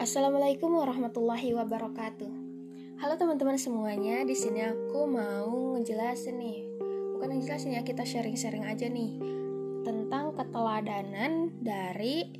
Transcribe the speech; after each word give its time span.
Assalamualaikum 0.00 0.80
warahmatullahi 0.80 1.52
wabarakatuh. 1.52 2.32
Halo 3.04 3.20
teman-teman 3.20 3.60
semuanya, 3.60 4.24
di 4.24 4.32
sini 4.32 4.64
aku 4.64 5.04
mau 5.04 5.76
ngejelasin 5.76 6.40
nih. 6.40 6.64
Bukan 7.12 7.36
ngejelasin 7.36 7.76
ya, 7.76 7.84
kita 7.84 8.08
sharing-sharing 8.08 8.64
aja 8.64 8.88
nih 8.88 9.20
tentang 9.84 10.32
keteladanan 10.32 11.52
dari 11.60 12.32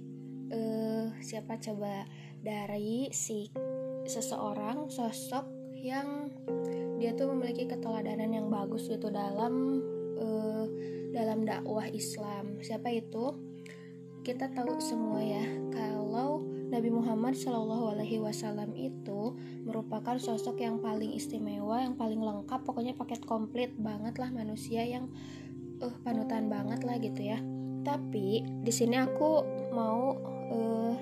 uh, 0.48 1.12
siapa 1.20 1.60
coba 1.60 2.08
dari 2.40 3.12
si 3.12 3.52
seseorang 4.08 4.88
sosok 4.88 5.44
yang 5.84 6.32
dia 6.96 7.12
tuh 7.12 7.28
memiliki 7.28 7.68
keteladanan 7.68 8.40
yang 8.40 8.48
bagus 8.48 8.88
gitu 8.88 9.12
dalam 9.12 9.84
uh, 10.16 10.64
dalam 11.12 11.44
dakwah 11.44 11.84
Islam. 11.92 12.56
Siapa 12.64 12.88
itu? 12.88 13.36
Kita 14.24 14.48
tahu 14.48 14.80
semua 14.80 15.20
ya 15.20 15.44
kalau 15.68 16.49
Nabi 16.70 16.86
Muhammad 16.94 17.34
Shallallahu 17.34 17.98
Alaihi 17.98 18.22
Wasallam 18.22 18.78
itu 18.78 19.34
merupakan 19.66 20.14
sosok 20.22 20.62
yang 20.62 20.78
paling 20.78 21.10
istimewa, 21.18 21.82
yang 21.82 21.98
paling 21.98 22.22
lengkap, 22.22 22.62
pokoknya 22.62 22.94
paket 22.94 23.26
komplit 23.26 23.74
banget 23.74 24.22
lah 24.22 24.30
manusia 24.30 24.86
yang 24.86 25.10
uh, 25.82 25.94
panutan 26.06 26.46
banget 26.46 26.86
lah 26.86 26.94
gitu 27.02 27.26
ya. 27.26 27.42
Tapi 27.82 28.46
di 28.62 28.70
sini 28.70 29.02
aku 29.02 29.42
mau 29.74 30.14
uh, 30.54 30.94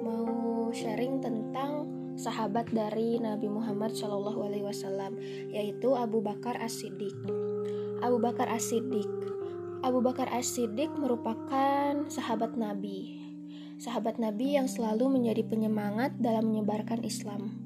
mau 0.00 0.24
sharing 0.72 1.20
tentang 1.20 1.84
sahabat 2.16 2.72
dari 2.72 3.20
Nabi 3.20 3.52
Muhammad 3.52 3.92
Shallallahu 3.92 4.40
Alaihi 4.40 4.64
Wasallam 4.64 5.20
yaitu 5.52 5.92
Abu 5.92 6.24
Bakar 6.24 6.56
As-Siddiq. 6.64 7.14
Abu 8.00 8.16
Bakar 8.24 8.48
As-Siddiq. 8.48 9.10
Abu 9.84 10.00
Bakar 10.00 10.32
As-Siddiq 10.32 10.88
merupakan 10.96 12.08
sahabat 12.08 12.56
Nabi 12.56 13.23
sahabat 13.78 14.22
Nabi 14.22 14.54
yang 14.54 14.70
selalu 14.70 15.18
menjadi 15.20 15.42
penyemangat 15.46 16.14
dalam 16.18 16.50
menyebarkan 16.52 17.02
Islam. 17.02 17.58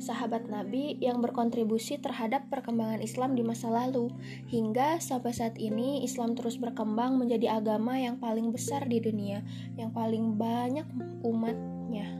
Sahabat 0.00 0.48
Nabi 0.48 0.96
yang 0.96 1.20
berkontribusi 1.20 2.00
terhadap 2.00 2.48
perkembangan 2.48 3.04
Islam 3.04 3.36
di 3.36 3.44
masa 3.44 3.68
lalu, 3.68 4.08
hingga 4.48 4.96
sampai 4.96 5.36
saat 5.36 5.60
ini 5.60 6.00
Islam 6.00 6.32
terus 6.32 6.56
berkembang 6.56 7.20
menjadi 7.20 7.60
agama 7.60 8.00
yang 8.00 8.16
paling 8.16 8.48
besar 8.48 8.88
di 8.88 8.96
dunia, 8.96 9.44
yang 9.76 9.92
paling 9.92 10.40
banyak 10.40 10.88
umatnya. 11.20 12.16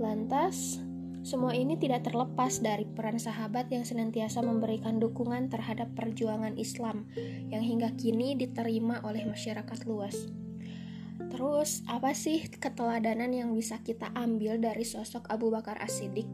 Lantas, 0.00 0.80
semua 1.24 1.52
ini 1.52 1.76
tidak 1.76 2.08
terlepas 2.08 2.64
dari 2.64 2.88
peran 2.88 3.20
sahabat 3.20 3.68
yang 3.68 3.84
senantiasa 3.84 4.40
memberikan 4.40 4.96
dukungan 4.96 5.52
terhadap 5.52 5.92
perjuangan 5.92 6.56
Islam 6.56 7.04
yang 7.52 7.60
hingga 7.60 7.92
kini 8.00 8.32
diterima 8.32 9.04
oleh 9.04 9.28
masyarakat 9.28 9.84
luas. 9.84 10.43
Terus, 11.30 11.86
apa 11.86 12.14
sih 12.14 12.46
keteladanan 12.50 13.30
yang 13.30 13.50
bisa 13.54 13.78
kita 13.82 14.10
ambil 14.14 14.58
dari 14.58 14.82
sosok 14.82 15.30
Abu 15.30 15.50
Bakar 15.50 15.78
As-Siddiq? 15.78 16.26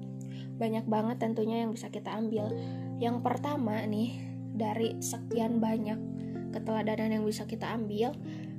Banyak 0.56 0.88
banget 0.88 1.20
tentunya 1.20 1.64
yang 1.64 1.72
bisa 1.72 1.88
kita 1.88 2.12
ambil. 2.12 2.52
Yang 3.00 3.24
pertama 3.24 3.80
nih, 3.84 4.20
dari 4.52 4.96
sekian 5.00 5.60
banyak 5.60 5.96
keteladanan 6.52 7.20
yang 7.20 7.24
bisa 7.24 7.48
kita 7.48 7.72
ambil, 7.72 8.12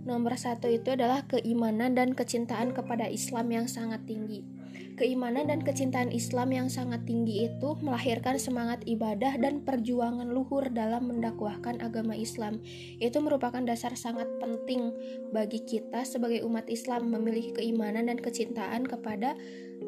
nomor 0.03 0.37
satu 0.37 0.69
itu 0.69 0.93
adalah 0.93 1.25
keimanan 1.29 1.93
dan 1.93 2.17
kecintaan 2.17 2.73
kepada 2.73 3.07
Islam 3.07 3.49
yang 3.53 3.65
sangat 3.69 4.03
tinggi 4.09 4.61
Keimanan 5.01 5.49
dan 5.49 5.65
kecintaan 5.65 6.13
Islam 6.13 6.53
yang 6.53 6.67
sangat 6.69 7.07
tinggi 7.09 7.49
itu 7.49 7.69
melahirkan 7.81 8.37
semangat 8.37 8.85
ibadah 8.85 9.33
dan 9.39 9.65
perjuangan 9.65 10.29
luhur 10.29 10.69
dalam 10.69 11.09
mendakwahkan 11.09 11.81
agama 11.81 12.13
Islam. 12.13 12.59
Itu 13.01 13.23
merupakan 13.23 13.65
dasar 13.65 13.97
sangat 13.97 14.29
penting 14.37 14.93
bagi 15.33 15.63
kita 15.65 16.05
sebagai 16.05 16.45
umat 16.45 16.69
Islam 16.69 17.09
memiliki 17.09 17.55
keimanan 17.55 18.13
dan 18.13 18.21
kecintaan 18.21 18.85
kepada 18.85 19.33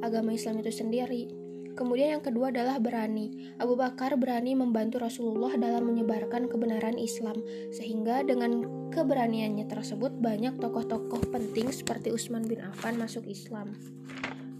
agama 0.01 0.33
Islam 0.33 0.63
itu 0.65 0.71
sendiri. 0.71 1.42
Kemudian 1.73 2.17
yang 2.17 2.23
kedua 2.23 2.53
adalah 2.53 2.77
berani. 2.77 3.53
Abu 3.57 3.73
Bakar 3.73 4.13
berani 4.13 4.53
membantu 4.53 5.01
Rasulullah 5.01 5.57
dalam 5.57 5.89
menyebarkan 5.89 6.45
kebenaran 6.45 7.01
Islam, 7.01 7.41
sehingga 7.73 8.21
dengan 8.21 8.65
keberaniannya 8.93 9.65
tersebut 9.65 10.13
banyak 10.21 10.61
tokoh-tokoh 10.61 11.33
penting 11.33 11.73
seperti 11.73 12.13
Utsman 12.13 12.45
bin 12.45 12.61
Affan 12.61 13.01
masuk 13.01 13.25
Islam. 13.25 13.73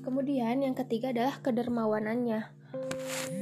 Kemudian 0.01 0.65
yang 0.65 0.73
ketiga 0.73 1.13
adalah 1.13 1.37
kedermawanannya. 1.39 2.49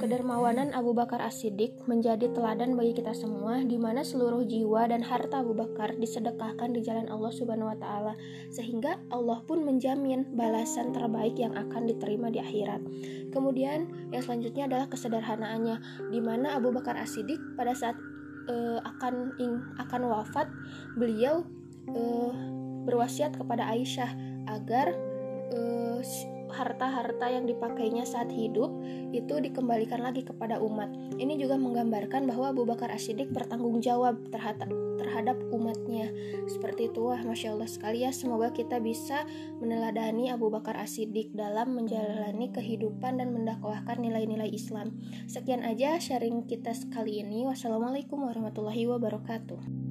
Kedermawanan 0.02 0.74
Abu 0.74 0.98
Bakar 0.98 1.22
As-Siddiq 1.22 1.86
menjadi 1.86 2.34
teladan 2.34 2.74
bagi 2.74 2.98
kita 2.98 3.14
semua 3.14 3.62
di 3.62 3.78
mana 3.78 4.02
seluruh 4.02 4.42
jiwa 4.42 4.90
dan 4.90 5.06
harta 5.06 5.46
Abu 5.46 5.54
Bakar 5.54 5.94
disedekahkan 5.94 6.74
di 6.74 6.82
jalan 6.82 7.06
Allah 7.06 7.30
Subhanahu 7.30 7.70
wa 7.70 7.78
taala 7.78 8.14
sehingga 8.50 8.98
Allah 9.14 9.46
pun 9.46 9.62
menjamin 9.62 10.34
balasan 10.34 10.90
terbaik 10.90 11.38
yang 11.38 11.54
akan 11.54 11.86
diterima 11.86 12.34
di 12.34 12.42
akhirat. 12.42 12.82
Kemudian 13.30 14.10
yang 14.10 14.26
selanjutnya 14.26 14.66
adalah 14.66 14.90
kesederhanaannya 14.90 16.10
di 16.10 16.20
mana 16.20 16.58
Abu 16.58 16.74
Bakar 16.74 16.98
As-Siddiq 16.98 17.38
pada 17.54 17.78
saat 17.78 17.94
uh, 18.50 18.82
akan 18.82 19.38
ing, 19.38 19.62
akan 19.78 20.02
wafat 20.10 20.50
beliau 20.98 21.46
uh, 21.94 22.34
berwasiat 22.90 23.38
kepada 23.38 23.70
Aisyah 23.70 24.10
agar 24.50 24.98
uh, 25.54 26.02
harta-harta 26.52 27.32
yang 27.32 27.48
dipakainya 27.48 28.04
saat 28.04 28.30
hidup 28.30 28.70
itu 29.16 29.40
dikembalikan 29.40 30.04
lagi 30.04 30.22
kepada 30.22 30.60
umat. 30.60 30.92
Ini 31.18 31.40
juga 31.40 31.58
menggambarkan 31.58 32.28
bahwa 32.28 32.52
Abu 32.54 32.68
Bakar 32.68 32.92
As-Siddiq 32.92 33.32
bertanggung 33.34 33.80
jawab 33.82 34.20
terhadap 34.30 34.70
terhadap 35.02 35.42
umatnya. 35.50 36.14
Seperti 36.46 36.94
itu, 36.94 37.10
wah 37.10 37.20
Masya 37.20 37.58
Allah 37.58 37.68
sekali 37.68 38.06
ya. 38.06 38.14
Semoga 38.14 38.54
kita 38.54 38.78
bisa 38.78 39.26
meneladani 39.58 40.30
Abu 40.30 40.54
Bakar 40.54 40.78
As-Siddiq 40.78 41.34
dalam 41.34 41.74
menjalani 41.74 42.54
kehidupan 42.54 43.18
dan 43.18 43.34
mendakwahkan 43.34 43.98
nilai-nilai 43.98 44.54
Islam. 44.54 44.94
Sekian 45.26 45.66
aja 45.66 45.98
sharing 45.98 46.46
kita 46.46 46.72
sekali 46.72 47.20
ini. 47.26 47.50
Wassalamualaikum 47.50 48.22
warahmatullahi 48.22 48.86
wabarakatuh. 48.88 49.91